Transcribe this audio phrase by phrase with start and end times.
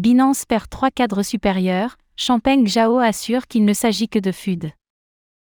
[0.00, 4.72] Binance perd trois cadres supérieurs, Champagne Zhao assure qu'il ne s'agit que de FUD.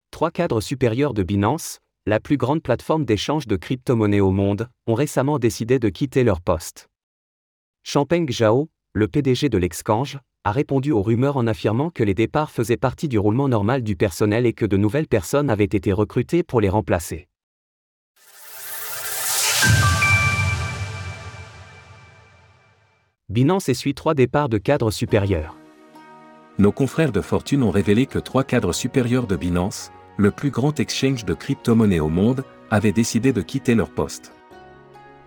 [0.09, 4.95] Trois cadres supérieurs de Binance, la plus grande plateforme d'échange de crypto-monnaies au monde, ont
[4.95, 6.87] récemment décidé de quitter leur poste.
[7.83, 12.49] Champagne Zhao, le PDG de l'exchange, a répondu aux rumeurs en affirmant que les départs
[12.49, 16.41] faisaient partie du roulement normal du personnel et que de nouvelles personnes avaient été recrutées
[16.41, 17.27] pour les remplacer.
[23.31, 25.55] Binance essuie trois départs de cadres supérieurs.
[26.59, 30.77] Nos confrères de fortune ont révélé que trois cadres supérieurs de Binance, le plus grand
[30.81, 34.33] exchange de crypto-monnaies au monde, avaient décidé de quitter leur poste.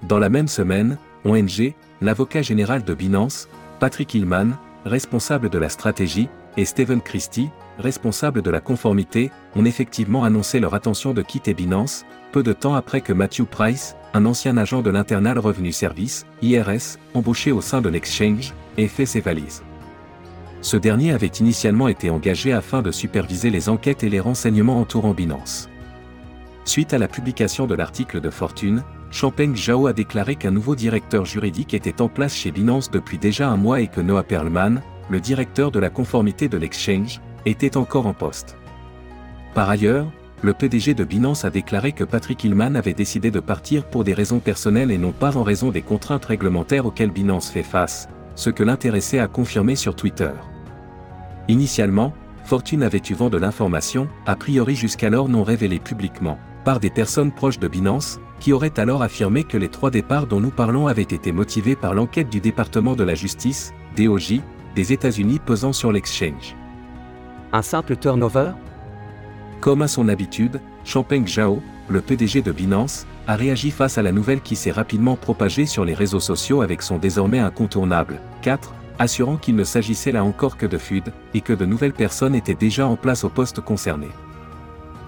[0.02, 1.72] Dans la même semaine, ONG,
[2.02, 3.48] l'avocat général de Binance,
[3.80, 4.50] Patrick Hillman,
[4.84, 10.74] responsable de la stratégie, et Stephen Christie, responsable de la conformité, ont effectivement annoncé leur
[10.74, 14.90] intention de quitter Binance, peu de temps après que Matthew Price, un ancien agent de
[14.90, 19.62] l'Internal Revenue Service, IRS, embauché au sein de l'exchange, ait fait ses valises.
[20.60, 25.12] Ce dernier avait initialement été engagé afin de superviser les enquêtes et les renseignements entourant
[25.12, 25.68] Binance.
[26.64, 31.24] Suite à la publication de l'article de Fortune, Champagne Zhao a déclaré qu'un nouveau directeur
[31.24, 35.20] juridique était en place chez Binance depuis déjà un mois et que Noah Perlman, le
[35.20, 38.56] directeur de la conformité de l'exchange, était encore en poste.
[39.54, 40.06] Par ailleurs,
[40.42, 44.14] le PDG de Binance a déclaré que Patrick Hillman avait décidé de partir pour des
[44.14, 48.50] raisons personnelles et non pas en raison des contraintes réglementaires auxquelles Binance fait face, ce
[48.50, 50.32] que l'intéressait à confirmer sur Twitter.
[51.48, 52.12] Initialement,
[52.44, 57.32] Fortune avait eu vent de l'information, a priori jusqu'alors non révélée publiquement, par des personnes
[57.32, 61.02] proches de Binance, qui auraient alors affirmé que les trois départs dont nous parlons avaient
[61.02, 64.40] été motivés par l'enquête du département de la justice, DOJ,
[64.74, 66.56] des États-Unis pesant sur l'exchange.
[67.52, 68.52] Un simple turnover?
[69.60, 74.12] Comme à son habitude, Champagne Zhao, le PDG de Binance, a réagi face à la
[74.12, 79.36] nouvelle qui s'est rapidement propagée sur les réseaux sociaux avec son désormais incontournable 4, assurant
[79.36, 82.86] qu'il ne s'agissait là encore que de FUD, et que de nouvelles personnes étaient déjà
[82.86, 84.08] en place au poste concerné.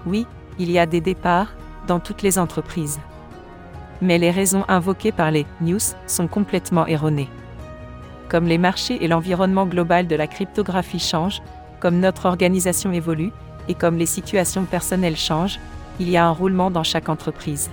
[0.05, 0.25] Oui,
[0.57, 1.53] il y a des départs,
[1.87, 2.99] dans toutes les entreprises.
[4.01, 7.29] Mais les raisons invoquées par les news sont complètement erronées.
[8.29, 11.41] Comme les marchés et l'environnement global de la cryptographie changent,
[11.79, 13.31] comme notre organisation évolue,
[13.69, 15.59] et comme les situations personnelles changent,
[15.99, 17.69] il y a un roulement dans chaque entreprise.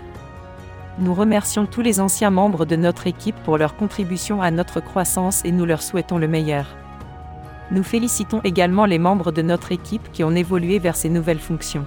[0.99, 5.45] Nous remercions tous les anciens membres de notre équipe pour leur contribution à notre croissance
[5.45, 6.67] et nous leur souhaitons le meilleur.
[7.71, 11.87] Nous félicitons également les membres de notre équipe qui ont évolué vers ces nouvelles fonctions.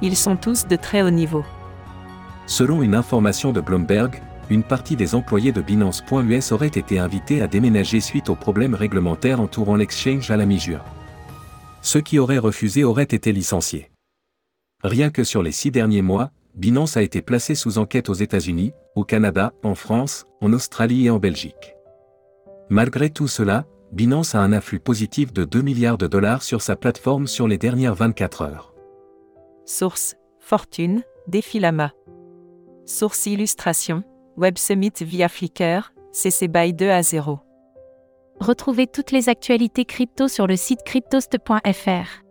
[0.00, 1.44] Ils sont tous de très haut niveau.
[2.46, 7.46] Selon une information de Bloomberg, une partie des employés de Binance.us auraient été invités à
[7.46, 10.82] déménager suite aux problèmes réglementaires entourant l'exchange à la mi-juin.
[11.82, 13.90] Ceux qui auraient refusé auraient été licenciés.
[14.82, 18.72] Rien que sur les six derniers mois, Binance a été placé sous enquête aux États-Unis,
[18.94, 21.76] au Canada, en France, en Australie et en Belgique.
[22.68, 26.76] Malgré tout cela, Binance a un afflux positif de 2 milliards de dollars sur sa
[26.76, 28.74] plateforme sur les dernières 24 heures.
[29.66, 31.92] Source Fortune, Défilama.
[32.86, 34.02] Source Illustration
[34.38, 37.40] Web Summit via Flickr, CC BY 2 à 0.
[38.38, 42.22] Retrouvez toutes les actualités crypto sur le site cryptost.fr.